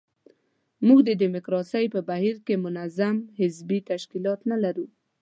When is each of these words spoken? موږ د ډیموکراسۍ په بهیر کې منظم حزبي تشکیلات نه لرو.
موږ 0.87 0.99
د 1.05 1.09
ډیموکراسۍ 1.21 1.85
په 1.93 1.99
بهیر 2.09 2.35
کې 2.45 2.55
منظم 2.65 3.15
حزبي 3.39 3.79
تشکیلات 3.91 4.39
نه 4.51 4.57
لرو. 4.63 4.85